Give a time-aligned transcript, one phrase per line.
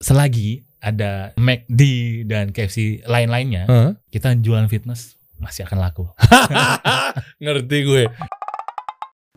[0.00, 1.82] selagi ada McD
[2.28, 3.90] dan KFC lain-lainnya, Heeh.
[4.12, 6.04] kita jualan fitness masih akan laku.
[7.42, 8.04] Ngerti gue.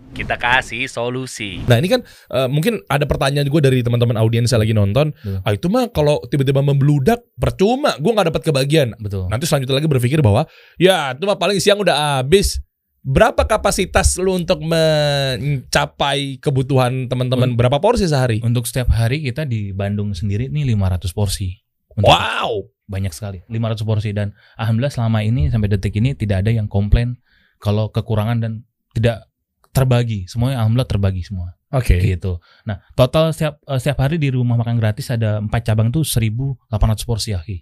[0.10, 1.62] Kita kasih solusi.
[1.70, 2.02] Nah ini kan
[2.34, 5.14] eh, mungkin ada pertanyaan gue dari teman-teman audiens yang lagi nonton.
[5.14, 5.38] Betul.
[5.46, 8.88] Ah itu mah kalau tiba-tiba membludak percuma, gue nggak dapat kebagian.
[8.98, 9.30] Betul.
[9.30, 10.50] Nanti selanjutnya lagi berpikir bahwa
[10.82, 12.58] ya itu mah paling siang udah habis.
[13.00, 17.56] Berapa kapasitas lu untuk mencapai kebutuhan teman-teman?
[17.56, 18.44] Berapa porsi sehari?
[18.44, 21.56] Untuk setiap hari kita di Bandung sendiri nih 500 porsi.
[21.96, 22.70] Untuk Wow.
[22.90, 27.22] banyak sekali 500 porsi dan alhamdulillah selama ini sampai detik ini tidak ada yang komplain
[27.62, 28.52] kalau kekurangan dan
[28.92, 29.30] tidak
[29.70, 32.02] terbagi semuanya alhamdulillah terbagi semua Oke.
[32.02, 36.02] gitu nah total setiap eh, setiap hari di rumah makan gratis ada empat cabang tuh
[36.02, 36.66] 1800
[37.06, 37.62] porsi ya Ki.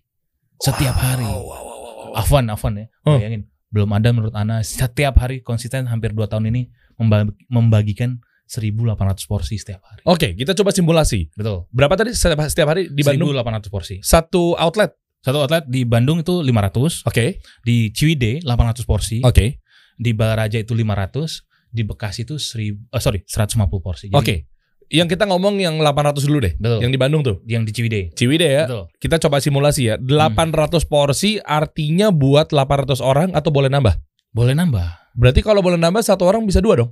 [0.56, 2.12] setiap hari Wow, wow, wow, wow, wow.
[2.16, 3.20] Afwan Afwan ya Oh.
[3.20, 8.96] bayangin belum ada menurut Ana setiap hari konsisten hampir 2 tahun ini memba- membagikan 1800
[9.28, 11.28] porsi setiap hari Oke, kita coba simulasi.
[11.36, 13.36] betul Berapa tadi setiap, setiap hari di Bandung?
[13.36, 14.96] 1800 porsi Satu outlet.
[15.20, 17.44] satu outlet di Bandung itu 500 Oke.
[17.62, 19.59] di Ciwidey 800 porsi Oke.
[20.00, 24.08] di Balaraja itu 500, di Bekasi itu 1000 eh, sorry 150 porsi.
[24.14, 24.48] Oke.
[24.88, 26.54] Yang kita ngomong yang 800 dulu deh.
[26.56, 26.80] Betul.
[26.80, 27.36] Yang di Bandung tuh.
[27.44, 28.04] Yang di Ciwidey.
[28.16, 28.64] Ciwidey ya.
[28.66, 28.84] Betul.
[28.98, 29.96] Kita coba simulasi ya.
[30.00, 34.00] 800 porsi artinya buat 800 orang atau boleh nambah?
[34.32, 34.88] Boleh nambah.
[35.18, 36.92] Berarti kalau boleh nambah satu orang bisa dua dong?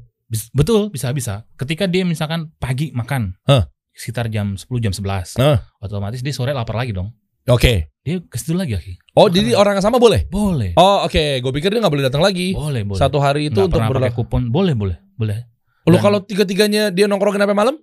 [0.52, 1.46] Betul, bisa bisa.
[1.56, 3.38] Ketika dia misalkan pagi makan.
[3.46, 3.70] Hah.
[3.96, 5.38] Sekitar jam 10 jam 11.
[5.40, 5.64] Hah.
[5.80, 7.14] Otomatis dia sore lapar lagi dong.
[7.46, 7.94] Oke.
[8.02, 9.14] Dia ke situ lagi Aki.
[9.16, 9.62] Oh, Makan jadi lagi.
[9.62, 10.26] orang yang sama boleh?
[10.28, 10.73] boleh.
[10.76, 11.40] Oh, oke.
[11.46, 12.58] Gue pikir dia nggak boleh datang lagi.
[12.58, 12.98] Boleh, boleh.
[13.00, 14.26] Satu hari itu Nggak untuk berlaku.
[14.26, 14.50] kupon.
[14.50, 14.98] Boleh, boleh.
[15.16, 15.46] Boleh.
[15.86, 17.75] Lo kalau tiga-tiganya dia nongkrongin sampai malam?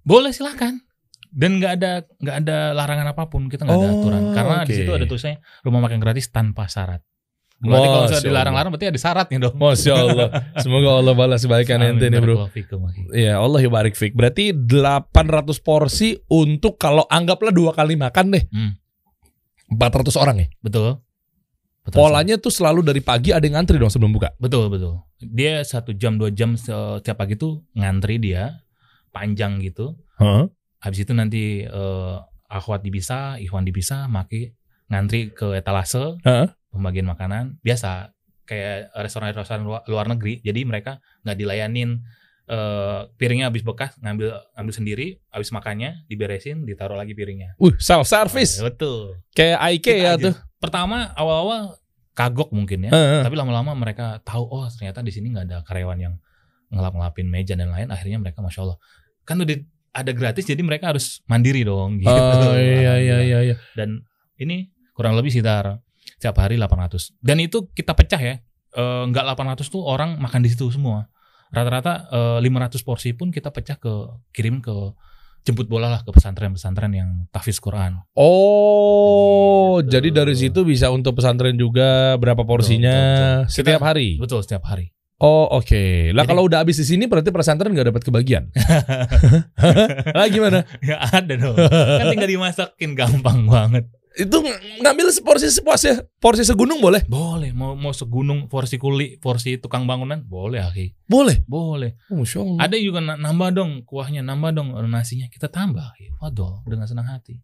[0.00, 0.80] Boleh silakan.
[1.30, 4.72] Dan nggak ada nggak ada larangan apa pun kita nggak ada Oh, aturan karena di
[4.72, 4.78] oke.
[4.82, 7.04] situ ada tulisannya rumah makan gratis tanpa syarat.
[7.60, 8.24] Berarti kalau Allah.
[8.24, 9.54] dilarang-larang berarti ada syaratnya dong.
[9.54, 10.28] Masya Allah.
[10.64, 12.40] Semoga Allah balas kebaikan ente nih bro.
[12.40, 13.00] Barakallahu fikum, Aki.
[13.12, 14.16] Ya Allah barik fik.
[14.16, 18.44] Berarti 800 porsi untuk kalau anggaplah dua kali makan deh.
[18.48, 18.80] Hmm.
[19.76, 20.48] 400 orang ya.
[20.64, 21.04] Betul.
[21.80, 21.96] Betul.
[21.96, 24.36] Polanya tuh selalu dari pagi ada yang ngantri dong sebelum buka.
[24.36, 25.00] Betul betul.
[25.16, 28.60] Dia satu jam dua jam setiap pagi tuh ngantri dia
[29.10, 29.96] panjang gitu.
[30.20, 30.44] Heeh.
[30.80, 32.16] Habis itu nanti eh,
[32.50, 34.52] akhwat dipisah, ikhwan dipisah, maki
[34.92, 36.52] ngantri ke etalase Heeh.
[36.68, 38.12] pembagian makanan biasa
[38.44, 40.42] kayak restoran-restoran luar, luar negeri.
[40.42, 42.02] Jadi mereka nggak dilayanin
[42.50, 47.54] eh, piringnya habis bekas ngambil ambil sendiri, habis makannya diberesin, ditaruh lagi piringnya.
[47.62, 48.58] Uh, self service.
[48.58, 49.22] Betul.
[49.30, 50.24] Kayak IKEA Kita aja.
[50.30, 50.34] tuh.
[50.58, 51.78] Pertama awal-awal
[52.12, 52.90] kagok mungkin ya.
[52.90, 53.22] Heeh.
[53.22, 56.14] Tapi lama-lama mereka tahu oh ternyata di sini nggak ada karyawan yang
[56.74, 57.88] ngelap-ngelapin meja dan lain.
[57.88, 58.78] Akhirnya mereka masya Allah
[59.22, 59.56] kan udah
[59.90, 62.02] ada gratis jadi mereka harus mandiri dong.
[62.02, 62.10] Gitu.
[62.10, 63.56] Oh iya iya iya iya.
[63.78, 64.02] Dan
[64.38, 65.78] ini kurang lebih sekitar
[66.18, 67.14] setiap hari 800.
[67.22, 68.34] Dan itu kita pecah ya.
[68.70, 71.10] Eh, Nggak 800 tuh orang makan di situ semua.
[71.50, 73.90] Rata-rata eh, 500 porsi pun kita pecah ke
[74.30, 74.72] kirim ke
[75.40, 77.96] jemput bola lah ke pesantren-pesantren yang tahfiz Quran.
[78.14, 79.88] Oh, Gitu.
[79.90, 83.50] jadi dari situ bisa untuk pesantren juga berapa porsinya betul, betul.
[83.50, 84.08] setiap Kita- hari.
[84.20, 84.86] Betul setiap hari.
[85.20, 86.12] Oh oke.
[86.12, 88.48] Lah Jadi- kalau udah habis di sini berarti pesantren nggak dapat kebagian.
[90.16, 90.64] ah gimana?
[90.80, 91.56] Ya ada dong.
[91.56, 93.84] Kan tinggal dimasakin gampang banget.
[94.18, 96.02] Itu ng- ngambil seporsi sepuasnya.
[96.18, 97.06] Porsi segunung boleh?
[97.06, 101.06] Boleh mau mau segunung porsi kuli, porsi tukang bangunan, boleh Aki.
[101.06, 101.46] Boleh.
[101.46, 101.94] Boleh.
[102.10, 102.58] Oh.
[102.58, 105.30] Ada juga na- nambah dong kuahnya, nambah dong nasinya.
[105.30, 105.94] Kita tambah.
[106.18, 107.38] Waduh, dengan senang hati.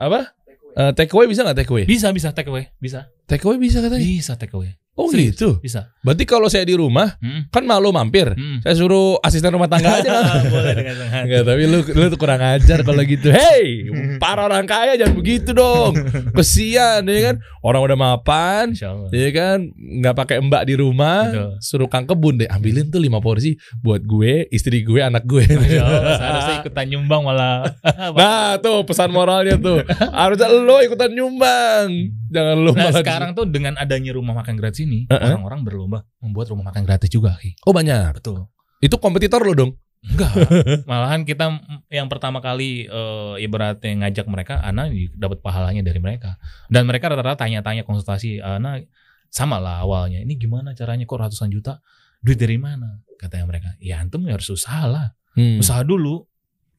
[0.00, 0.32] Apa?
[0.70, 1.84] Eh, take away bisa nggak take away?
[1.84, 3.10] Bisa bisa take away, bisa.
[3.26, 4.06] Take away bisa katanya.
[4.06, 4.79] Bisa take away.
[5.00, 5.32] Oh Serius.
[5.32, 5.56] gitu.
[5.58, 5.88] Bisa.
[6.00, 7.48] Berarti kalau saya di rumah Hmm.
[7.48, 8.28] kan malu mampir.
[8.28, 8.60] Hmm.
[8.60, 10.12] Saya suruh asisten rumah tangga aja.
[10.52, 11.24] boleh dengan.
[11.24, 13.32] Enggak, tapi lu lu tuh kurang ajar kalau gitu.
[13.32, 15.96] Hey, para orang kaya jangan begitu dong.
[16.32, 17.36] Kesian ya kan.
[17.60, 18.72] Orang udah mapan,
[19.12, 21.50] ya kan nggak pakai mbak di rumah, Betul.
[21.60, 25.44] suruh kang kebun deh ambilin tuh lima porsi buat gue, istri gue, anak gue.
[25.44, 27.68] Seharusnya ikutan nyumbang malah.
[28.16, 31.88] Nah tuh pesan moralnya tuh harusnya lo ikutan nyumbang,
[32.30, 35.34] jangan lo Nah malah sekarang tuh dengan adanya rumah makan gratis ini, Uh-uh.
[35.34, 37.36] orang-orang berlomba membuat rumah makan gratis juga.
[37.36, 37.58] Ki.
[37.66, 38.16] Oh banyak.
[38.16, 38.46] Betul.
[38.80, 39.72] Itu kompetitor lo dong.
[40.00, 40.32] Enggak.
[40.90, 41.60] Malahan kita
[41.92, 46.40] yang pertama kali eh, ibaratnya ngajak mereka, Ana dapat pahalanya dari mereka.
[46.72, 48.80] Dan mereka rata-rata tanya-tanya konsultasi, Ana
[49.28, 50.24] sama lah awalnya.
[50.24, 51.84] Ini gimana caranya kok ratusan juta?
[52.20, 53.00] Duit dari mana?
[53.20, 53.68] Katanya mereka.
[53.80, 55.12] Ya antum ya harus usaha lah.
[55.36, 55.60] Hmm.
[55.60, 56.24] Usaha dulu.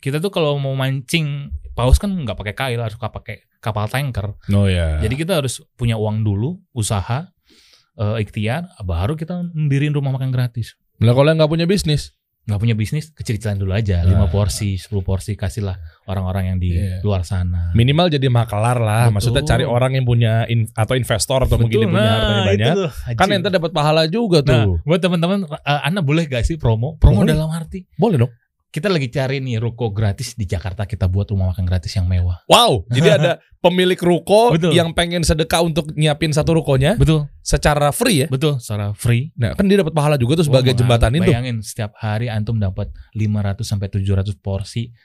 [0.02, 4.34] Kita tuh kalau mau mancing paus kan nggak pakai kail, harus pakai kapal tanker.
[4.50, 4.98] Oh ya.
[4.98, 7.30] Jadi kita harus punya uang dulu, usaha,
[7.96, 10.74] eh, ikhtiar, baru kita mendiriin rumah makan gratis.
[10.98, 14.26] Lah kalau nggak punya bisnis, nggak punya bisnis kecil-kecilan dulu aja Nah.
[14.26, 16.98] 5 porsi 10 porsi kasihlah orang-orang yang di Iya.
[17.02, 19.02] luar sana minimal jadi makelar lah.
[19.08, 19.14] Betul.
[19.14, 22.58] Maksudnya cari orang yang punya in- atau investor atau mungkin yang punya hartanya banyak.
[22.58, 24.82] nah, itu tuh, Kan ente dapat pahala juga nah tuh.
[24.82, 27.30] buat teman-teman eh, anda boleh gak sih promo promo Boleh.
[27.32, 28.34] dalam arti Boleh dong.
[28.72, 32.40] Kita lagi cari nih ruko gratis di Jakarta kita buat rumah makan gratis yang mewah.
[32.48, 34.72] Wow, jadi ada pemilik ruko Betul.
[34.72, 38.28] yang pengen sedekah untuk nyiapin satu rukonya Betul, secara free ya.
[38.32, 39.36] betul, secara free.
[39.36, 41.28] Nah, kan dia dapat pahala juga tuh sebagai Wah, jembatan itu.
[41.28, 44.96] Bayangin setiap hari antum dapat 500 sampai 700 porsi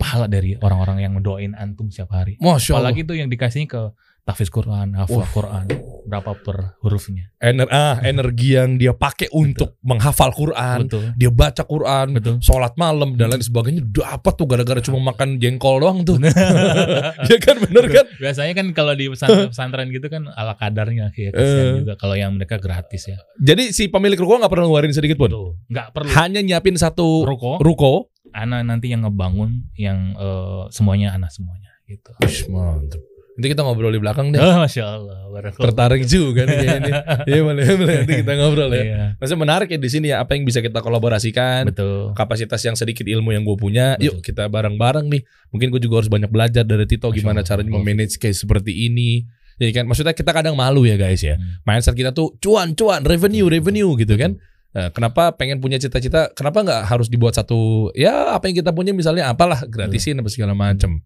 [0.00, 2.40] pahala dari orang-orang yang mendoain antum setiap hari.
[2.40, 2.88] Masya Allah.
[2.88, 3.82] Apalagi itu yang dikasihnya ke
[4.30, 5.30] tahfiz Quran, hafal Wah.
[5.34, 5.64] Quran,
[6.06, 7.34] berapa per hurufnya.
[7.42, 11.04] Ener ah, energi yang dia pakai untuk menghafal Quran, Betul.
[11.18, 12.34] dia baca Quran, Betul.
[12.38, 16.22] sholat malam dan lain sebagainya dapat tuh gara-gara cuma makan jengkol doang tuh.
[17.30, 18.06] ya kan bener kan?
[18.22, 21.78] Biasanya kan kalau di pesantren, gitu kan ala kadarnya ya, kasihan Eh.
[21.82, 23.18] juga kalau yang mereka gratis ya.
[23.42, 25.28] Jadi si pemilik ruko nggak pernah ngeluarin sedikit pun.
[25.32, 25.48] Betul.
[25.66, 27.92] Nggak perlu Hanya nyiapin satu ruko, ruko.
[28.30, 32.14] Ana nanti yang ngebangun yang eh, semuanya anak semuanya gitu.
[32.22, 33.02] Wih, mantap.
[33.40, 34.36] Nanti kita ngobrol di belakang deh.
[34.36, 35.16] Oh, Masya Allah.
[35.32, 35.64] barakallah.
[35.72, 36.94] Tertarik juga nih kayaknya.
[37.32, 38.82] Iya boleh, boleh nanti kita ngobrol ya.
[38.84, 41.64] Iya, Maksudnya menarik ya di sini ya apa yang bisa kita kolaborasikan.
[41.72, 42.12] betul.
[42.12, 44.04] Kapasitas yang sedikit ilmu yang gue punya, Betul.
[44.04, 45.24] yuk kita bareng-bareng nih.
[45.48, 47.48] Mungkin gue juga harus banyak belajar dari Tito Masya gimana Allah.
[47.48, 49.24] caranya memanage case seperti ini.
[49.56, 51.40] Ya kan, maksudnya kita kadang malu ya guys ya.
[51.40, 51.64] Hmm.
[51.64, 54.36] Mindset kita tuh cuan, cuan, revenue, revenue gitu kan.
[54.70, 56.30] Nah, kenapa pengen punya cita-cita?
[56.30, 57.90] Kenapa nggak harus dibuat satu?
[57.90, 61.00] Ya apa yang kita punya misalnya apalah gratisin apa segala macem.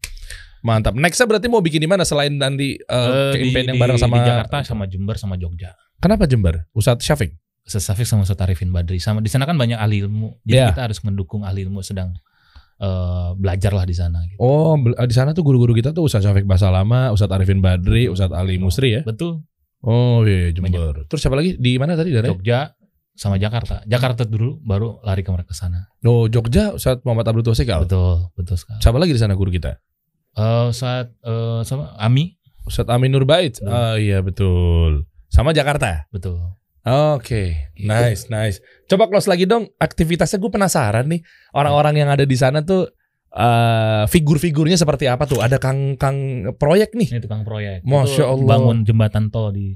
[0.64, 0.96] Mantap.
[0.96, 4.16] Nextnya berarti mau bikin di mana selain nanti uh, Eh, di, campaign yang bareng sama
[4.16, 5.76] di Jakarta sama Jember sama Jogja.
[6.00, 6.64] Kenapa Jember?
[6.72, 7.36] Ustadz Syafiq.
[7.64, 10.40] Ustaz Safik sama Ustaz Arifin Badri sama di sana kan banyak ahli ilmu.
[10.44, 10.72] Jadi Iya.
[10.72, 12.12] kita harus mendukung ahli ilmu sedang
[12.76, 14.36] eh, belajar lah di sana gitu.
[14.36, 18.32] Oh, bel- di sana tuh guru-guru kita tuh Ustadz Syafiq Basalama, Ustadz Arifin Badri, Ustadz
[18.32, 19.02] Ali Musri ya.
[19.04, 19.44] Betul.
[19.80, 21.04] Oh iya Jember.
[21.06, 21.56] Terus siapa lagi?
[21.56, 22.32] Di mana tadi daerah?
[22.32, 22.72] Jogja
[23.14, 23.84] sama Jakarta.
[23.86, 25.88] Jakarta dulu baru lari ke mereka sana.
[26.02, 27.84] Oh Jogja Ustadz Muhammad Abdul Tosikal.
[27.84, 28.80] Betul, betul sekali.
[28.80, 29.76] Siapa lagi di sana guru kita?
[30.34, 32.34] Eh saat eh sama Ami,
[32.64, 33.54] Ustadz Amin Nurbait.
[33.60, 35.06] Oh iya betul.
[35.30, 36.06] Sama Jakarta.
[36.10, 36.38] betul.
[36.84, 37.88] Oke, Gitu.
[37.88, 38.60] nice, nice.
[38.84, 39.72] Coba close lagi dong.
[39.80, 41.24] Aktivitasnya gue penasaran nih.
[41.50, 42.92] Orang-orang yang ada di sana tuh
[43.32, 45.40] eh figur-figurnya seperti apa tuh?
[45.40, 46.18] Ada kang kang
[46.60, 47.08] proyek nih.
[47.08, 47.82] Ini tukang proyek.
[47.82, 48.48] Masya Itu Allah.
[48.60, 49.72] Bangun jembatan tol di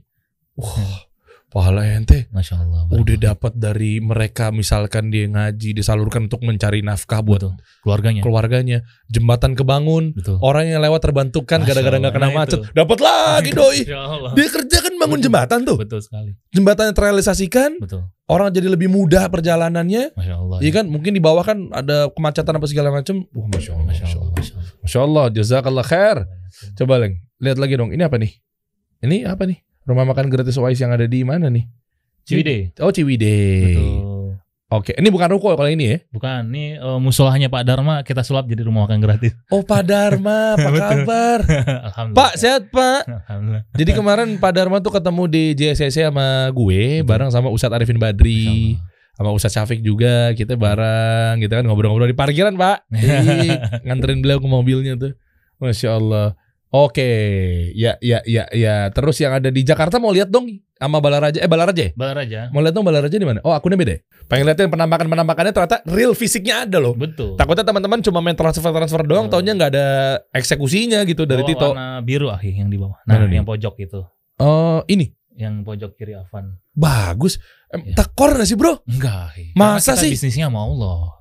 [0.54, 1.07] Wah,
[1.48, 2.28] pahala ente.
[2.28, 2.84] Masya Allah.
[2.92, 7.54] Udah dapat dari mereka misalkan dia ngaji disalurkan untuk mencari nafkah buat betul.
[7.84, 8.20] Keluarganya.
[8.20, 8.78] keluarganya.
[9.08, 10.12] Jembatan kebangun.
[10.12, 10.36] Betul.
[10.44, 12.60] Orang yang lewat terbantukan gara-gara nggak kena nah macet.
[12.76, 13.80] Dapat lagi doi.
[14.36, 15.26] Dia kerja kan bangun Betul.
[15.32, 15.76] jembatan tuh.
[15.80, 16.30] Betul sekali.
[16.52, 18.02] Jembatan yang terrealisasikan, Betul.
[18.28, 20.12] orang jadi lebih mudah perjalanannya.
[20.12, 20.58] Masya Allah.
[20.60, 23.24] Iya kan mungkin di bawah kan ada kemacetan apa segala macam.
[23.32, 24.28] Wah, masya Allah, Masya masya Allah.
[24.28, 24.36] Allah.
[24.36, 24.82] Masya Allah.
[24.84, 26.16] Masya Allah, jazakallah khair.
[26.76, 27.90] Coba Leng, lihat lagi dong.
[27.94, 28.32] Ini apa nih?
[29.04, 29.58] Ini apa nih?
[29.88, 31.64] Rumah makan gratis Wise yang ada di mana nih?
[32.28, 32.76] Ciwidey.
[32.84, 33.72] Oh Ciwidey.
[33.72, 34.08] Betul.
[34.68, 35.98] Oke, ini bukan ruko kalau ini ya?
[36.12, 39.32] Bukan, ini eh, musolahnya Pak Dharma kita sulap jadi rumah makan gratis.
[39.48, 41.38] Oh Pak Dharma, apa kabar?
[41.88, 42.20] Alhamdulillah.
[42.20, 43.08] Pak sehat Pak.
[43.08, 43.64] Alhamdulillah.
[43.72, 47.08] Jadi kemarin Pak Dharma tuh ketemu di JSC sama gue Betul.
[47.08, 50.36] bareng sama Ustadz Arifin Badri, Masya sama Ustadz Syafiq juga.
[50.36, 52.92] Kita bareng gitu kan ngobrol-ngobrol di parkiran Pak.
[53.88, 55.16] Nganterin beliau ke mobilnya tuh.
[55.64, 56.36] Masya Allah.
[56.68, 57.08] Oke,
[57.72, 58.92] ya ya ya ya.
[58.92, 61.40] Terus yang ada di Jakarta mau lihat dong sama Balaraja.
[61.40, 61.90] Eh Balaraja ya?
[61.96, 62.52] Balaraja.
[62.52, 63.40] Mau lihat dong Balaraja di mana?
[63.40, 63.96] Oh akunnya beda.
[63.96, 64.00] ya?
[64.28, 66.92] Pengen liatin penampakan penampakannya ternyata real fisiknya ada loh.
[66.92, 67.34] Betul.
[67.34, 69.32] Takutnya teman-teman cuma main transfer transfer doang, Oh.
[69.32, 69.86] taunya nggak ada
[70.30, 71.68] eksekusinya gitu dari Oh, Tito.
[71.72, 73.00] Warna biru akhi yang di bawah.
[73.04, 73.40] Nah, Mana nih?
[73.40, 74.00] yang pojok itu.
[74.36, 76.60] Oh ini Yang pojok kiri Avan.
[76.70, 77.40] bagus.
[77.68, 77.96] Em, Iya.
[77.96, 78.76] Takor nggak sih bro?
[78.84, 79.44] Enggak, akhi.
[79.54, 80.10] Masa sih?
[80.10, 81.16] bisnisnya sama Allah.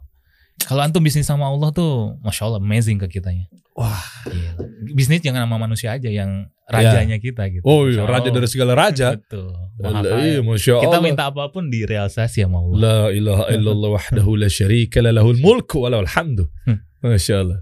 [0.59, 3.47] Kalau antum bisnis sama Allah tuh Masya Allah amazing ke kitanya.
[3.77, 4.01] Wah.
[4.25, 4.51] Gila.
[4.97, 7.61] Bisnis jangan sama manusia aja yang rajanya kita gitu.
[7.61, 8.35] Oh iya, raja Allah.
[8.41, 9.13] dari segala raja.
[9.13, 9.53] Betul.
[9.77, 11.05] Maha iya, Masya Kita Allah.
[11.05, 12.77] minta apa pun direalisasi sama Allah.
[12.81, 16.49] La ilaha illallah wahdahu la syarika la lahul mulku wa lahul hamdu.
[16.65, 16.81] Hmm.
[17.05, 17.59] Masya Allah.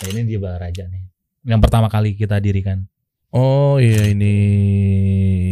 [0.00, 1.02] Nah, ini dia Balaraja nih.
[1.44, 2.88] Yang pertama kali kita dirikan.
[3.30, 4.34] Oh iya ini.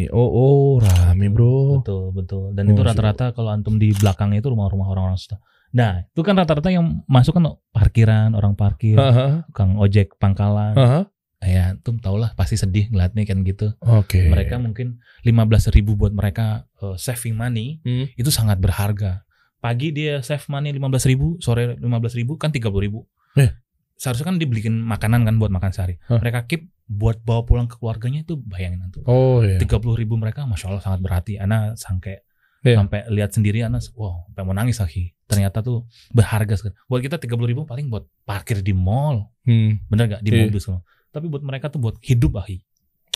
[0.09, 1.85] Oh oh rame bro.
[1.85, 2.57] Betul, betul.
[2.57, 5.39] Dan Oh, itu rata-rata kalau antum di belakangnya itu rumah-rumah orang-orang susah.
[5.69, 10.73] Nah, itu kan rata-rata yang masuk kan parkiran, orang parkir, Haha, tukang ojek pangkalan.
[10.75, 11.01] haha.
[11.39, 13.71] Ya, antum tau lah pasti sedih ngeliatnya kan gitu.
[13.79, 14.27] Oke.
[14.27, 18.11] Mereka mungkin 15.000 ribu buat mereka uh, saving money Hmm.
[18.19, 19.23] itu sangat berharga.
[19.63, 23.07] Pagi dia save money 15.000 ribu, sore 15.000 ribu kan 30.000 ribu.
[23.39, 23.55] Eh.
[23.95, 25.99] Seharusnya kan dibelikin makanan kan buat makan sehari.
[26.11, 26.19] Hah.
[26.19, 29.03] Mereka keep buat bawa pulang ke keluarganya itu bayangin antum.
[29.07, 29.63] Oh iya.
[29.63, 31.39] 30 ribu mereka masya Allah sangat berarti.
[31.39, 32.19] Ana sampai
[32.61, 32.75] Iya.
[32.77, 35.15] sampai lihat sendiri Ana wow sampai mau nangis lagi.
[35.25, 36.75] Ternyata tuh berharga sekali.
[36.85, 39.79] Buat kita 30 ribu paling buat parkir di mall, Hmm.
[39.87, 40.47] bener gak di Iya.
[40.47, 40.81] mobil semua.
[41.09, 42.59] Tapi buat mereka tuh buat hidup ahi.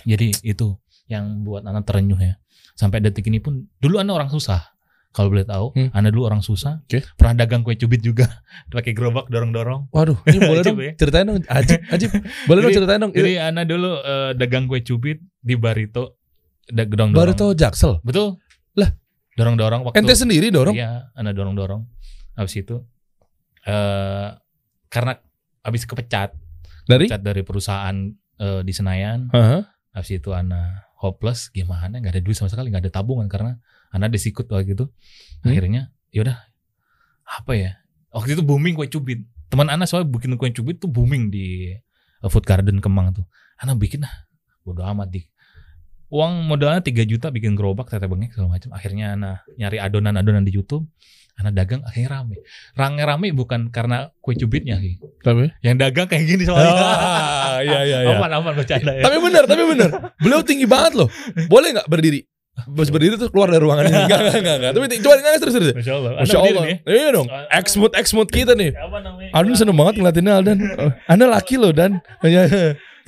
[0.02, 2.38] Jadi itu yang buat Ana terenyuh ya.
[2.72, 4.62] Sampai detik ini pun dulu Ana orang susah.
[5.10, 5.90] Kalau boleh tahu, Hmm.
[5.92, 6.80] Ana dulu orang susah.
[6.82, 7.04] Oke.
[7.14, 8.24] Pernah dagang kue cubit juga,
[8.72, 9.92] pakai gerobak dorong-dorong.
[9.92, 10.92] Waduh, ini boleh dong ya.
[10.96, 12.10] ceritain dong, Ajib, Ajib.
[12.46, 13.12] Boleh dong ceritain dong.
[13.12, 16.16] Jadi Ana dulu eh, dagang kue cubit di Barito,
[16.64, 17.12] dorong-dorong.
[17.12, 18.00] Baru tuh Jaksel.
[18.00, 18.40] Betul.
[19.32, 20.76] Dorong-dorong waktu Ente sendiri dorong?
[20.76, 21.88] Iya, Ana dorong-dorong.
[22.36, 22.76] Habis itu
[23.62, 24.28] eh
[24.92, 25.12] karena
[25.62, 26.34] habis kepecat,
[26.84, 27.06] Dari?
[27.06, 27.96] kepecat dari perusahaan
[28.42, 29.62] eh, di Senayan, Heeh.
[29.94, 31.96] habis itu Ana hopeless, gimana?
[31.98, 33.56] nggak ada duit sama sekali, nggak ada tabungan karena
[33.94, 34.84] Ana disikut waktu itu.
[35.44, 35.52] Hmm.
[35.52, 36.36] Akhirnya, yaudah
[37.24, 37.72] apa ya?
[38.12, 39.24] Waktu itu booming kue cubit.
[39.48, 43.24] Teman Ana soalnya bikin kue cubit tuh booming di eh, Food Garden Kemang tuh.
[43.62, 44.12] Ana bikin lah,
[44.66, 45.22] bodo amat di
[46.12, 50.52] uang modalnya 3 juta bikin gerobak tete bengek segala macam akhirnya ana nyari adonan-adonan di
[50.52, 50.84] YouTube
[51.32, 52.36] ana dagang akhirnya rame
[52.76, 55.00] rame rame bukan karena kue cubitnya Ki.
[55.24, 55.48] Tapi?
[55.64, 56.76] yang dagang kayak gini soalnya
[57.52, 58.16] Ah, iya iya iya.
[58.20, 59.88] aman aman bercanda ya Tapi bener, tapi bener.
[60.20, 61.08] Beliau tinggi banget loh.
[61.48, 62.24] Boleh nggak berdiri?
[62.68, 63.96] Bos berdiri tuh keluar dari ruangan ini.
[64.04, 64.72] Enggak, enggak, enggak, enggak.
[64.76, 65.68] Tapi coba nangis terus terus.
[65.72, 66.62] Masya Allah Masya Allah.
[66.68, 66.76] nih.
[66.84, 67.28] Iya dong.
[67.48, 68.70] Exmut exmut kita nih.
[68.76, 70.58] apa namanya Aldan seneng banget ngeliatinnya Aldan.
[70.76, 72.00] Oh, Anda laki loh Dan.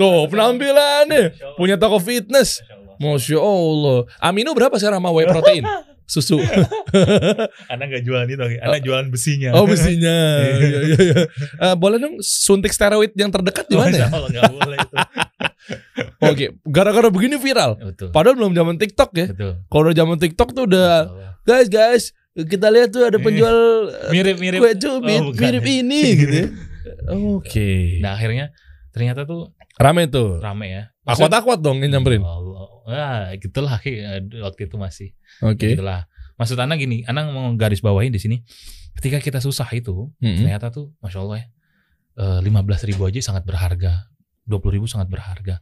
[0.01, 1.23] Tuh penampilannya.
[1.29, 1.57] Masya Allah.
[1.61, 2.61] Punya toko fitness.
[2.97, 3.99] Masya Allah.
[4.19, 5.65] Amino berapa sekarang sama whey protein?
[6.05, 6.37] Susu.
[7.73, 8.57] Anda nggak jualan itu Ki.
[8.59, 10.13] Anda jualan besinya Oh besinya.
[10.61, 11.17] Iya iya iya.
[11.63, 14.09] Eh, boleh dong suntik steroid yang terdekat di mana Masya ya?
[14.53, 14.97] Boleh itu
[16.21, 17.81] Oke, gara-gara begini viral.
[17.83, 19.27] betul Padahal belum zaman TikTok ya.
[19.29, 21.31] betul Kalau udah zaman TikTok tuh udah Allah.
[21.43, 23.57] guys guys kita lihat tuh ada penjual
[23.89, 25.41] eh, mirip-mirip kue cubit Oh, bukan.
[25.41, 26.35] mirip ini gitu.
[26.35, 26.47] ya.
[27.33, 27.71] Oke.
[27.99, 28.53] nah akhirnya
[28.91, 30.37] ternyata tuh Rame tuh.
[30.39, 32.21] rame ya Akuat akuat dong yang nyamperin.
[32.21, 32.74] Allah.
[32.85, 33.81] Wah, gitulah.
[33.85, 35.09] Eh, waktu itu masih
[35.41, 35.73] Oke.
[35.73, 36.05] Gitulah.
[36.37, 38.37] Maksud Ana gini, Ana mau garis bawahin di sini.
[38.95, 40.39] Ketika kita susah itu, Mm-mm.
[40.45, 41.47] ternyata tuh, masya Allah ya,
[42.47, 44.07] lima belas ribu aja sangat berharga,
[44.47, 45.59] dua puluh ribu sangat berharga.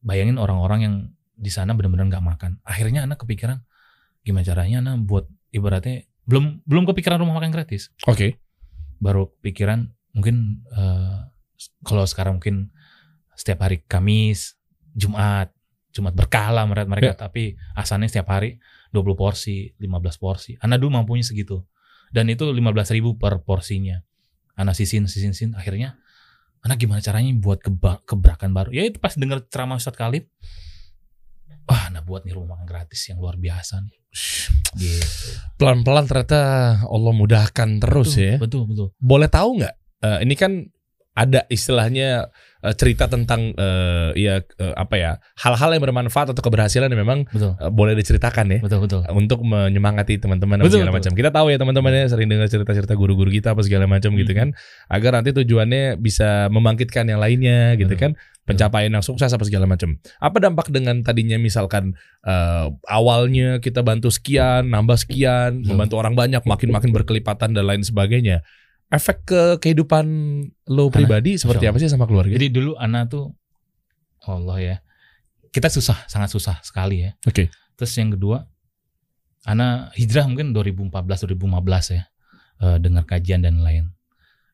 [0.00, 0.94] Bayangin orang-orang yang
[1.34, 2.50] di sana benar-benar nggak makan.
[2.62, 3.58] Akhirnya Ana kepikiran,
[4.22, 8.38] gimana caranya Ana buat ibaratnya belum belum kepikiran rumah makan gratis, Oke.
[9.02, 11.18] baru pikiran mungkin eh,
[11.82, 12.70] kalau sekarang mungkin
[13.34, 14.54] setiap hari Kamis,
[14.94, 15.50] Jumat,
[15.90, 18.62] Jumat berkah lah mereka, mereka tapi asalnya setiap hari
[18.94, 20.54] 20 porsi, 15 porsi.
[20.62, 21.66] Ana dulu mampunya segitu.
[22.10, 23.98] Dan itu 15 ribu per porsinya.
[24.58, 25.54] Ana sisin, sisin, sisin.
[25.54, 25.98] Akhirnya,
[26.60, 28.70] Ana gimana caranya buat keba kebrakan baru.
[28.74, 30.26] Ya itu pas denger ceramah Ustadz Khalid.
[31.70, 33.98] Wah, Ana buat nih rumah makan gratis yang luar biasa nih.
[34.74, 35.28] Gitu.
[35.54, 36.40] Pelan-pelan ternyata
[36.82, 38.34] Allah mudahkan terus betul, ya.
[38.38, 38.88] Betul, betul.
[38.98, 39.74] Boleh tahu nggak?
[40.00, 40.52] eh, ini kan
[41.10, 42.30] ada istilahnya
[42.62, 45.10] eh, cerita tentang eh, ya eh, apa ya
[45.42, 48.58] hal-hal yang bermanfaat atau keberhasilan yang memang Betul, eh, boleh diceritakan ya.
[48.62, 49.00] betul, betul.
[49.12, 51.10] untuk menyemangati teman-teman Betul, segala betul.
[51.10, 51.12] macam.
[51.18, 54.38] Kita tahu ya teman-teman ya sering dengar cerita-cerita guru-guru kita apa segala macam gitu Hmm.
[54.38, 54.48] kan.
[54.86, 58.14] Agar nanti tujuannya bisa membangkitkan yang lainnya gitu Betul.
[58.16, 58.22] kan.
[58.46, 59.94] Pencapaian yang sukses apa segala macam.
[60.18, 65.74] Apa dampak dengan tadinya misalkan eh, awalnya kita bantu sekian, nambah sekian, Betul.
[65.74, 68.42] membantu orang banyak, makin-makin berkelipatan dan lain sebagainya.
[68.90, 70.06] Efek ke kehidupan
[70.66, 72.34] lo pribadi seperti Masya apa sih sama keluarga?
[72.34, 73.30] Jadi dulu Ana tuh,
[74.26, 74.76] Allah ya,
[75.54, 77.14] kita susah, sangat susah sekali ya.
[77.22, 77.54] Oke.
[77.78, 78.50] Terus yang kedua,
[79.46, 80.90] Ana hijrah mungkin 2014
[81.30, 82.02] 2015 ya,
[82.66, 83.94] eh, dengar kajian dan lain.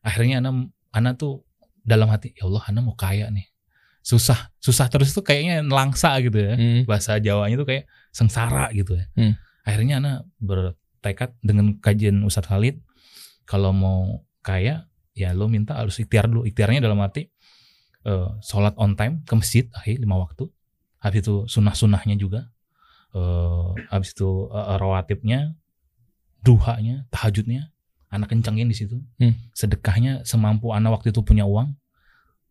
[0.05, 1.41] Akhirnya Ana Ana tuh
[1.81, 3.49] dalam hati, ya Allah Ana mau kaya nih.
[4.05, 6.53] Susah, susah terus tuh kayaknya nelangsa gitu ya.
[6.53, 6.85] Hmm.
[6.85, 9.09] Bahasa Jawanya tuh kayak sengsara gitu ya.
[9.17, 9.33] Hmm.
[9.65, 12.79] Akhirnya Ana bertekad dengan kajian Ustadz Khalid,
[13.43, 16.47] kalau mau kaya, ya lo minta harus ikhtiar dulu.
[16.47, 17.27] Ikhtiarnya dalam arti
[18.07, 20.47] eh, sholat on time ke masjid, akhir lima waktu.
[21.03, 22.47] Habis itu sunnah-sunnahnya juga.
[23.11, 25.51] Eh, habis itu eh, rawatibnya,
[26.39, 27.75] duhanya, tahajudnya,
[28.07, 29.03] anak kencengin di situ.
[29.19, 29.35] Hmm.
[29.51, 31.75] Sedekahnya semampu anak waktu itu punya uang.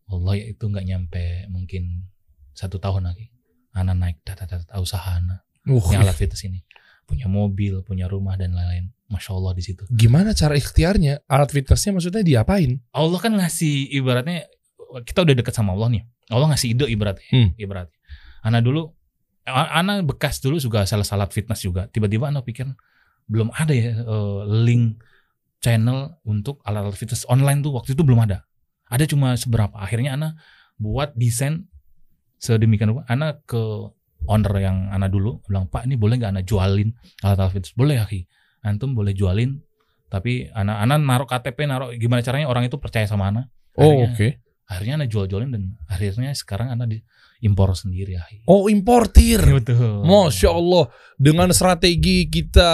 [0.07, 2.13] Allah ya itu nggak nyampe mungkin
[2.53, 3.33] satu tahun lagi.
[3.73, 6.63] Anak naik data data usaha anak Uh, yang alat fitness ini
[7.07, 8.91] punya mobil, punya rumah dan lain-lain.
[9.07, 9.87] Masya Allah di situ.
[9.87, 11.23] gimana cara ikhtiarnya?
[11.31, 12.83] Alat fitnessnya maksudnya diapain?
[12.91, 14.43] Allah kan ngasih ibaratnya
[15.07, 16.03] kita udah deket sama Allah nih.
[16.27, 17.27] Allah ngasih ide ibaratnya.
[17.31, 17.49] Hmm.
[17.55, 17.95] Ibaratnya.
[18.43, 18.91] Anak dulu,
[19.47, 21.87] anak bekas dulu juga salah salat fitness juga.
[21.87, 22.67] Tiba-tiba anak pikir
[23.27, 25.03] belum ada ya eh, link
[25.63, 28.43] channel untuk alat-alat fitness online tuh waktu itu belum ada.
[28.87, 29.75] Ada cuma seberapa.
[29.79, 30.39] Akhirnya anak
[30.79, 31.67] buat desain
[32.39, 33.03] sedemikian rupa.
[33.07, 33.91] Anak ke
[34.27, 36.91] owner yang anak dulu bilang Pak ini boleh nggak anak jualin
[37.23, 37.73] alat-alat fitness?
[37.73, 38.27] Boleh ya Ki.
[38.63, 39.59] Antum boleh jualin.
[40.07, 43.51] Tapi anak-anak naruh KTP, naruh gimana caranya orang itu percaya sama anak.
[43.75, 44.39] Oh, oke.
[44.67, 46.99] akhirnya anak jual-jualin dan akhirnya sekarang anak di
[47.39, 48.23] impor sendiri ya.
[48.51, 49.39] Oh, importir.
[49.39, 50.03] Betul.
[50.03, 52.69] Masya Allah Dengan strategi kita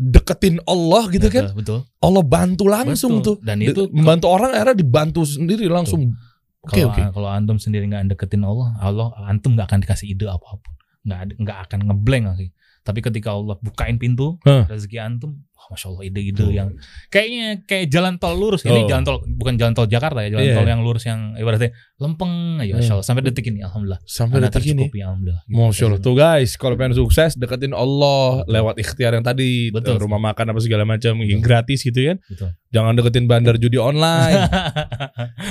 [0.00, 1.80] deketin Allah gitu kan Betul, betul.
[2.00, 3.38] Allah bantu langsung Betul.
[3.38, 6.16] tuh Dan itu Membantu orang akhirnya dibantu sendiri langsung
[6.64, 10.24] Oke kalau oke kalau antum sendiri nggak deketin Allah, Allah antum nggak akan dikasih ide
[10.24, 10.72] apa pun.
[11.04, 12.48] Nggak nggak akan ngeblank lagi.
[12.84, 14.68] Tapi ketika Allah bukain pintu Hah.
[14.68, 16.68] rezeki antum, masya Allah ide-ide yang
[17.08, 18.86] kayaknya kayak jalan tol lurus ini Oh.
[18.86, 20.54] jalan tol bukan jalan tol Jakarta ya jalan Iya.
[20.54, 24.48] tol yang lurus yang ibaratnya lempeng aja masya Allah sampai detik ini alhamdulillah Sampai Anda
[24.48, 24.84] detik ini.
[24.84, 25.56] tercukupi alhamdulillah Gitu.
[25.56, 29.96] Masya Allah tuh guys, kalau pengen sukses deketin Allah lewat ikhtiar yang tadi, Betul.
[29.98, 32.16] rumah makan apa segala macam, yang gratis gitu kan.
[32.22, 32.50] Betul.
[32.70, 34.42] Jangan deketin bandar judi online.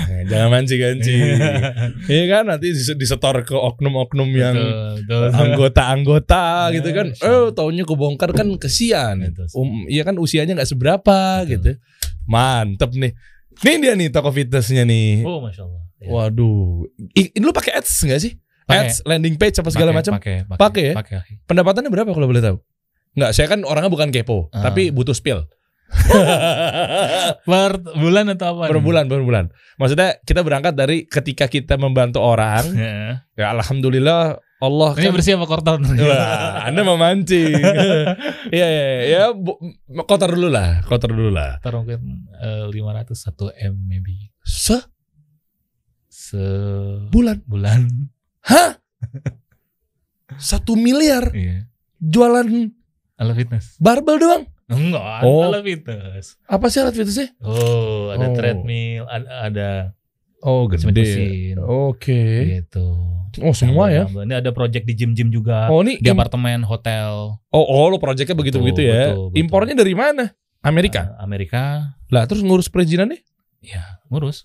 [0.04, 1.40] Eh, Jangan mancing-mancing.
[2.12, 4.56] Iya kan nanti dis- disetor ke oknum-oknum yang
[5.34, 6.44] anggota-anggota
[6.76, 7.08] gitu kan.
[7.12, 9.34] Masya Oh, taunya kebongkar kan kesian.
[9.54, 11.50] Um, kan usianya nggak seberapa Betul.
[11.50, 11.72] gitu.
[12.24, 13.12] Mantep nih.
[13.60, 15.24] Nih dia nih toko fitnessnya nih.
[15.24, 16.12] oh masya Allah Ya.
[16.12, 16.84] Waduh.
[17.16, 18.36] Ini lu pakai ads nggak sih?
[18.68, 18.92] Pakai.
[18.92, 20.12] Ads, landing page apa segala macam?
[20.14, 20.94] pakai Pakai ya?
[20.96, 21.16] pakai
[21.48, 22.58] Pendapatannya berapa kalau boleh tahu?
[23.16, 24.68] Nggak, saya kan orangnya bukan kepo, Ah.
[24.68, 25.48] tapi butuh spill.
[27.48, 28.84] per bulan atau apa per nih?
[28.84, 29.46] bulan, per bulan.
[29.78, 33.24] Maksudnya kita berangkat dari ketika kita membantu orang, Ya.
[33.36, 35.76] ya alhamdulillah Allah ini kan bersih apa kotor
[36.08, 37.52] Wah, Anda memancing.
[38.54, 39.06] Iya, iya, iya.
[39.06, 39.60] ya, bu-
[40.04, 41.58] kotor dulu lah, kotor dulu lah.
[41.60, 42.00] Ntar mungkin
[42.38, 44.32] eh, 500 1 m maybe
[46.14, 47.44] Sebulan.
[47.44, 47.82] sebulan
[48.44, 48.72] Hah?
[50.34, 51.68] Satu miliar iya
[52.00, 52.44] jualan
[53.16, 54.44] ala fitness barbel doang?
[54.66, 55.46] enggak Oh.
[55.46, 57.32] ala fitness Apa sih alat fitnessnya?
[57.40, 58.34] oh ada Oh.
[58.34, 59.68] treadmill ada, ada
[60.44, 62.60] Oh, mesin-mesin Oke.
[62.60, 62.88] gitu
[63.42, 64.06] Oh, semua ya.
[64.06, 67.98] ini ada project di gym-gym juga Oh, ini di im- apartemen hotel Oh, oh lo
[67.98, 69.04] proyeknya begitu-begitu Betul, ya.
[69.08, 69.40] betul, betul.
[69.40, 70.24] Impornya dari mana?
[70.62, 71.02] Amerika.
[71.10, 71.62] Eh, Amerika
[72.08, 73.18] Lah, terus ngurus perizinannya?
[73.60, 74.44] ya ngurus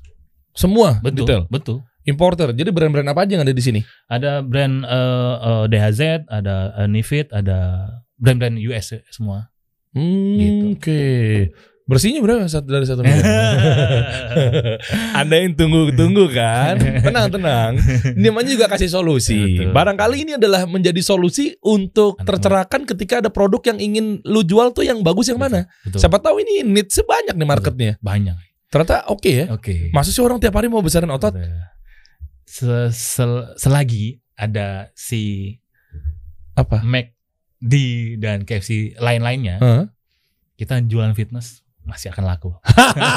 [0.53, 1.43] Semua betul detail.
[1.49, 2.49] betul Importer.
[2.51, 3.81] Jadi brand-brand apa aja yang ada di sini?
[4.09, 9.53] ada brand eh, eh, DHZ ada eh, Nifit ada brand-brand US semua
[9.89, 10.65] Hmm, Gitu.
[10.75, 11.03] Oke.
[11.89, 13.25] Bersihnya berapa satu dari satu miliar?
[15.21, 16.77] Anda yang tunggu-tunggu kan?
[17.09, 17.81] Tenang, tenang.
[18.13, 19.57] Ini namanya juga kasih solusi.
[19.57, 19.73] Betul.
[19.73, 24.69] Barangkali ini adalah menjadi solusi untuk Anak tercerahkan ketika ada produk yang ingin lu jual
[24.71, 25.65] tuh yang bagus yang mana.
[25.81, 27.93] betul Siapa tahu ini need sebanyak nih marketnya.
[27.99, 28.37] banyak
[28.69, 29.47] Ternyata oke ya.
[29.49, 31.33] oke Masa sih orang tiap hari mau besarin otot?
[32.45, 35.57] Se- sel- selagi ada si
[36.53, 36.85] Apa?
[36.85, 37.73] McD
[38.19, 39.85] dan KFC lain-lainnya, Hah?
[40.55, 42.53] kita jualan fitness masih akan laku.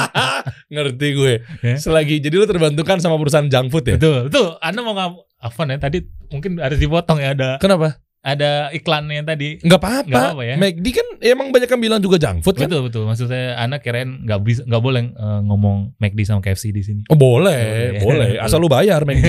[0.72, 1.34] Ngerti gue.
[1.60, 1.76] Ya.
[1.76, 4.00] Selagi jadi lu terbantukan sama perusahaan junk food ya?
[4.00, 4.56] Betul, betul.
[4.64, 5.12] Anda mau ngap
[5.44, 5.76] apa ya?
[5.76, 5.98] Tadi
[6.32, 8.00] mungkin harus dipotong ya ada Kenapa?
[8.22, 9.58] Ada iklannya tadi.
[9.58, 10.14] Nggak apa-apa.
[10.14, 10.54] apa-apa ya.
[10.54, 12.70] McD kan emang banyak yang bilang juga junk food kan?
[12.70, 13.02] Betul, betul.
[13.04, 17.02] Maksud saya Anda kirain nggak bisa nggak boleh eh, ngomong McD sama KFC di sini.
[17.06, 18.00] Oh, boleh, Boleh.
[18.00, 18.28] boleh.
[18.46, 19.26] Asal lu bayar McD.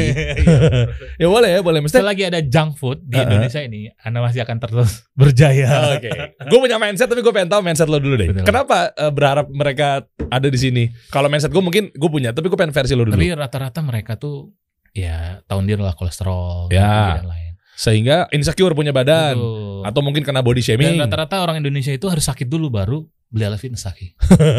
[1.22, 1.82] ya boleh ya, boleh.
[1.82, 3.26] Mesti Selagi ada junk food di Uh-uh.
[3.26, 5.98] Indonesia ini, Anda masih akan terus berjaya.
[5.98, 6.14] Oke.
[6.46, 8.30] Gue punya mindset tapi gue pengen tahu mindset lo dulu deh.
[8.30, 8.46] Betul.
[8.46, 10.84] Kenapa eh, berharap mereka ada di sini?
[11.10, 13.18] Kalau mindset gue mungkin gue punya, tapi gue pengen versi lo dulu.
[13.18, 14.54] Tapi rata-rata mereka tuh
[14.94, 17.18] ya tahun dia lah kolesterol Ya.
[17.18, 17.53] dan lain.
[17.74, 19.82] Sehingga insecure punya badan Betul.
[19.90, 21.02] atau mungkin kena body Dan shaming.
[21.02, 23.02] rata-rata orang Indonesia itu harus sakit dulu baru
[23.34, 24.14] beli alat fitness sakit.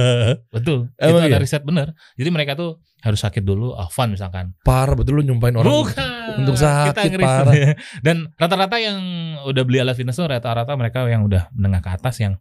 [0.54, 0.90] Betul.
[0.98, 1.38] Emang itu iya?
[1.38, 1.94] ada riset benar.
[2.18, 4.50] Jadi mereka tuh harus sakit dulu, Afan misalkan.
[4.66, 5.70] Parah betul lu nyumpahin orang.
[5.70, 6.42] Bukan.
[6.42, 7.54] untuk sakit, parah.
[8.06, 8.98] Dan rata-rata yang
[9.46, 12.34] udah beli alat fitness tuh rata-rata mereka yang udah menengah ke atas yang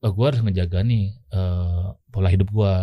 [0.00, 2.74] oh, gue harus menjaga nih eh, pola hidup gue,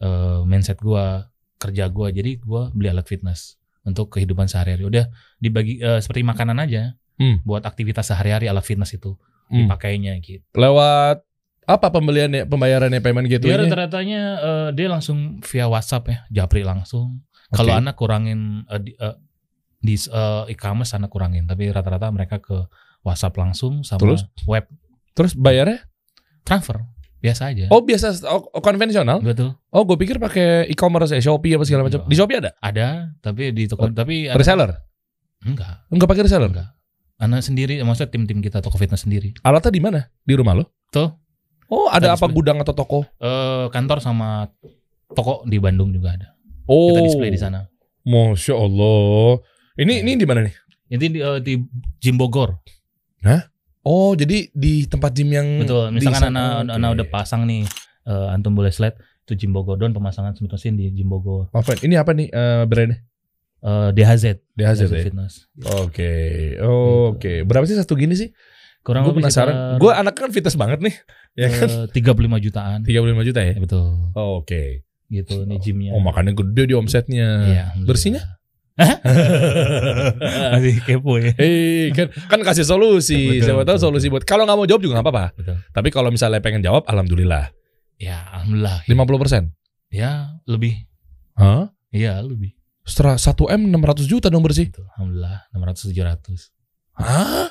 [0.00, 1.28] eh, mindset gue,
[1.60, 2.08] kerja gue.
[2.16, 4.82] Jadi gue beli alat fitness untuk kehidupan sehari-hari.
[4.82, 5.04] Udah
[5.38, 6.94] dibagi eh, seperti makanan aja.
[7.18, 7.38] Hmm.
[7.44, 9.14] Buat aktivitas sehari-hari alat fitness itu
[9.52, 9.68] Hmm.
[9.68, 10.40] dipakainya gitu.
[10.56, 11.20] Lewat
[11.62, 17.20] apa pembeliannya, pembayarannya, payment gitu Dia rata-ratanya eh, dia langsung via WhatsApp ya, japri langsung.
[17.52, 19.16] Kalau anak kurangin eh, di, eh,
[19.76, 22.64] di eh, e-commerce anak kurangin, tapi rata-rata mereka ke
[23.04, 24.24] WhatsApp langsung sama Terus?
[24.48, 24.64] web
[25.12, 25.84] Terus bayarnya?
[26.42, 26.80] transfer
[27.22, 27.70] biasa aja.
[27.70, 29.22] Oh biasa, oh, oh, konvensional?
[29.22, 29.54] Betul.
[29.70, 32.02] Oh gue pikir pakai e-commerce ya, Shopee apa segala macam.
[32.04, 32.50] Di Shopee ada?
[32.58, 34.74] Ada, tapi di toko Oh, tapi ada- Reseller?
[35.42, 36.50] enggak, Enggak pakai reseller?
[36.50, 36.68] enggak.
[37.22, 39.30] Anak sendiri, maksudnya tim-tim kita toko fitness sendiri.
[39.40, 40.00] Alatnya di mana?
[40.26, 40.66] Di rumah lo?
[40.90, 41.14] Tuh.
[41.70, 43.06] Oh ada Tadi apa gudang atau toko?
[43.16, 44.50] Eh kantor sama
[45.08, 46.28] toko di Bandung juga ada.
[46.66, 47.64] Oh, Kita display di sana.
[48.02, 49.38] Masya Allah.
[49.78, 50.54] Ini ini di mana nih?
[50.92, 51.54] Ini di, eh, di
[51.96, 52.58] Jim Bogor.
[53.82, 55.90] Oh, jadi di tempat gym yang Betul.
[55.90, 56.74] Misalkan anak, Oke.
[56.78, 57.66] anak udah pasang nih,
[58.06, 58.94] eh, antum boleh slide
[59.26, 61.50] itu Jim Bogor dan pemasangan smith machine di Jim Bogor.
[61.82, 63.02] Ini apa nih eh, brandnya?
[63.62, 64.24] Eh, DHZ.
[64.58, 65.02] DHZ ya?
[65.06, 65.46] Fitness.
[65.82, 66.12] Oke,
[66.62, 67.46] oh, oke.
[67.46, 68.30] Berapa sih satu gini sih?
[68.82, 69.78] Kurang Gue penasaran.
[69.78, 70.94] Gue anak kan fitness banget nih,
[71.42, 71.86] ya kan?
[71.86, 72.78] eh, 35 jutaan.
[72.82, 73.54] 35 juta ya?
[73.58, 74.10] Betul.
[74.18, 74.82] Oh, Oke.
[75.12, 75.92] Gitu nih gymnya.
[75.92, 77.28] Oh makanya gede di omsetnya.
[77.44, 77.64] Iya.
[77.84, 78.40] Bersihnya?
[80.56, 81.36] Masih kepo ya.
[81.36, 83.40] Hei, kan kan kasih solusi.
[83.40, 84.24] Betul, Siapa tahu betul, solusi buat.
[84.24, 85.26] Kalau nggak mau jawab juga nggak apa-apa.
[85.76, 87.52] Tapi kalau misalnya pengen jawab, alhamdulillah.
[88.00, 88.82] Ya, alhamdulillah.
[88.88, 89.52] 50%.
[89.92, 90.88] Ya, lebih.
[91.36, 91.68] Hah?
[91.92, 92.56] Iya, lebih.
[92.82, 94.72] Setelah 1 M 600 juta dong bersih.
[94.72, 94.88] Betul.
[94.96, 96.50] Alhamdulillah 600 700.
[96.98, 97.48] Hah?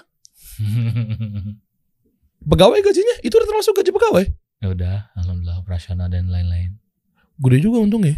[2.51, 4.25] Pegawai gajinya itu udah termasuk gaji pegawai.
[4.61, 6.77] Ya udah, alhamdulillah operasional dan lain-lain.
[7.37, 8.17] Gede juga untung ya.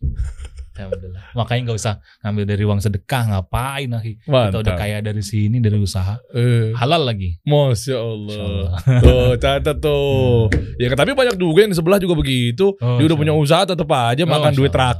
[0.86, 1.22] Alhamdulillah.
[1.36, 4.12] Makanya nggak usah ngambil dari uang sedekah, ngapain akhi?
[4.24, 6.16] Kita udah kaya dari sini dari usaha.
[6.32, 7.36] Eh, Halal lagi.
[7.44, 8.38] Masya Allah.
[8.40, 8.68] Allah.
[9.02, 10.48] Tuh, catat tuh.
[10.80, 12.72] Ya tapi banyak juga yang di sebelah juga begitu.
[12.80, 14.96] Oh, Dia udah punya usaha tetap aja Oh, makan duit Allah.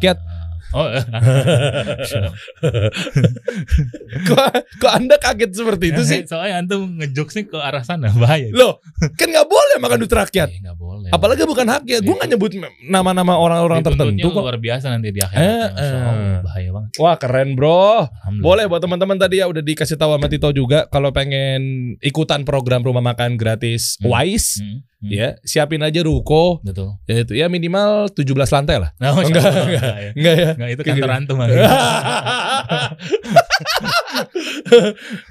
[0.71, 0.87] Oh,
[4.23, 4.45] kok,
[4.79, 6.21] kok Anda kaget seperti itu sih?
[6.25, 8.51] Soalnya antum ngejokesnya ke arah sana bahaya.
[8.51, 8.79] Loh,
[9.15, 10.49] kan nggak boleh makan duit rakyat.
[10.49, 11.11] Eh, nggak boleh.
[11.11, 11.99] Apalagi bukan haknya.
[12.01, 12.51] Gue nggak nyebut
[12.83, 14.41] nama-nama orang-orang tertentu kok.
[14.41, 15.71] luar biasa nanti di Eh, akhirat.
[15.71, 16.41] Masya Allah, eh.
[16.43, 16.91] bahaya banget.
[16.97, 18.07] Wah keren bro.
[18.39, 21.61] Boleh buat teman-teman tadi ya udah dikasih tahu sama Tito juga kalau pengen
[21.99, 24.11] ikutan program rumah makan gratis Hmm.
[24.11, 25.11] Wise Hmm, hmm.
[25.11, 27.01] ya siapin aja ruko Betul.
[27.09, 28.93] ya itu ya minimal 17 lantai lah.
[29.01, 29.81] Nah, Masya Enggak, Allah, enggak.
[29.81, 30.11] ya.
[30.17, 30.51] Enggak ya?
[30.55, 31.17] Enggak itu kantor gitu.
[31.17, 31.37] antum.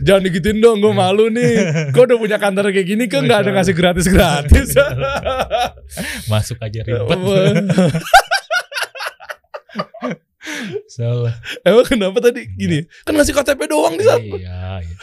[0.05, 1.53] Jangan digituin dong, gue malu nih.
[1.93, 4.75] Gue udah punya kantor kayak gini, kok nggak ada ngasih gratis-gratis.
[6.31, 7.19] Masuk aja ribet.
[10.89, 11.35] Salah.
[11.61, 12.83] Emang kenapa tadi gini?
[13.05, 14.19] Kan ngasih KTP doang di sana.
[14.19, 14.95] Iya, iya.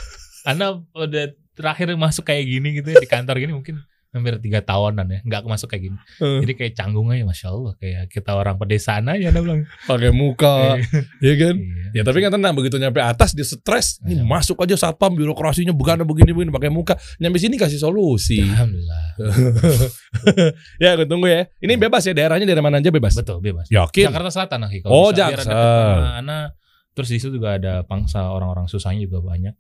[0.47, 3.81] Anda udah terakhir masuk kayak gini gitu ya di kantor gini mungkin
[4.17, 7.73] hampir tiga tahunan ya nggak masuk kayak gini Eh, jadi kayak canggung aja masya allah
[7.77, 10.81] kayak kita orang pedesaan aja anda bilang Pakai muka,
[11.21, 11.55] ya kan?
[11.55, 11.91] Iya.
[11.93, 14.01] Ya tapi kan tenang begitu nyampe atas dia stres.
[14.01, 14.25] Nih Iya.
[14.25, 16.97] masuk aja satpam birokrasinya bukan begini begini pakai muka.
[17.17, 18.41] Nyampe sini kasih solusi.
[18.43, 19.05] alhamdulillah
[20.83, 21.47] ya gue tunggu ya.
[21.59, 23.15] Ini bebas ya daerahnya dari mana aja bebas.
[23.15, 24.09] betul bebas Yakin?
[24.09, 26.53] Jakarta Selatan lagi Oh, Ana.
[26.93, 29.53] terus di situ juga ada pangsa orang-orang susahnya juga banyak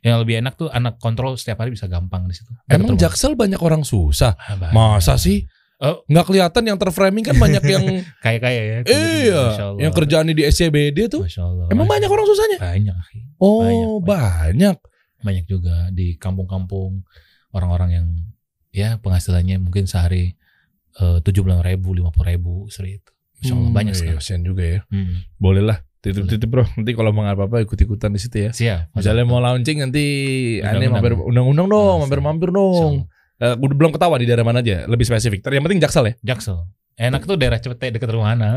[0.00, 3.32] yang lebih enak tuh anak kontrol setiap hari bisa gampang di situ Emang Betul, Jaksel
[3.32, 4.36] banyak orang susah.
[4.36, 4.70] Ah.
[4.70, 5.44] Masa sih?
[5.76, 6.00] Oh.
[6.08, 7.84] Nggak kelihatan yang terframing kan banyak yang
[8.24, 9.76] kayak kayak ya iya, Allah.
[9.76, 11.28] yang kerjaannya di SCBD tuh.
[11.28, 12.58] Masya Allah Emang banyak orang susahnya?
[12.58, 12.96] banyak.
[13.36, 14.76] Oh, Banyak, banyak.
[15.20, 17.04] banyak juga di kampung-kampung
[17.50, 18.06] orang-orang yang
[18.70, 20.32] ya penghasilannya mungkin sehari
[20.96, 24.16] eh, tujuh puluh ribu lima puluh ribu seperti itu Masya Allah Hmm, banyak iya, sekali
[24.16, 24.80] kasihan juga ya.
[24.88, 25.28] Hmm.
[25.36, 25.78] Boleh lah.
[26.06, 26.62] Titip-titip bro.
[26.72, 28.50] Nanti kalau mau apa-apa ikut-ikutan di situ ya.
[28.50, 30.04] siap Misalnya mau launching nanti
[30.58, 30.92] aneh Undang-undang.
[30.94, 32.92] mampir undang-undang dong, mampir-mampir Insya dong.
[33.36, 35.44] Eh, udah belum ketawa di daerah mana aja, lebih spesifik.
[35.44, 36.14] Yang penting Jaksel ya.
[36.24, 36.58] Jaksel
[36.96, 38.56] enak tuh daerah Cepete deket rumah Ana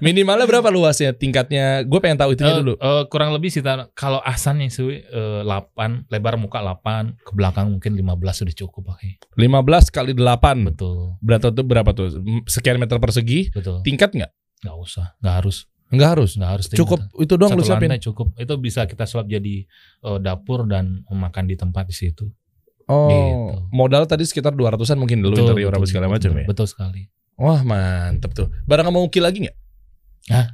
[0.00, 1.84] Minimalnya berapa luasnya tingkatnya?
[1.84, 2.74] Gue pengen tahu itunya Eh, dulu.
[2.74, 3.60] eh, kurang lebih sih
[3.92, 9.20] kalau asannya sih eh, 8 lebar muka 8 ke belakang mungkin 15 sudah cukup pakai
[9.36, 10.72] 15 kali 8.
[10.72, 12.06] betul Berapa tuh berapa tuh?
[12.46, 13.52] Sekian meter persegi?
[13.52, 14.32] betul Tingkat nggak?
[14.62, 16.30] nggak usah nggak harus Nggak harus.
[16.34, 17.22] nggak harus Cukup tingkat.
[17.22, 17.86] itu doang lu satu siapin.
[17.86, 19.54] lantai cukup itu bisa kita sulap jadi
[20.02, 22.32] eh, dapur dan makan di tempat di situ
[22.84, 23.56] Oh, Gitu.
[23.70, 26.46] modal tadi sekitar 200-an mungkin dulu interior apa segala betul, macam ya.
[26.50, 27.02] betul sekali
[27.32, 28.48] Wah, mantep tuh.
[28.64, 29.56] Barang mau ukil lagi nggak?
[30.28, 30.46] Hah?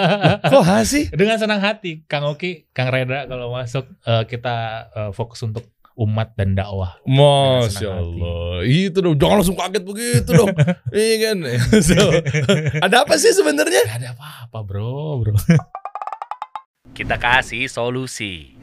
[0.52, 1.08] Kok sih?
[1.08, 4.56] dengan senang hati Kang Oki Kang Reda kalau masuk eh, kita
[4.90, 7.86] eh, fokus untuk umat dan dakwah Masya hati.
[7.86, 8.66] Allah.
[8.66, 10.50] Itu dong, jangan langsung kaget begitu dong.
[10.94, 11.36] Iya kan?
[11.82, 11.98] So,
[12.82, 13.82] ada apa sih sebenarnya?
[13.86, 15.34] Gak ada apa-apa bro bro
[16.94, 18.54] Kita kasih solusi.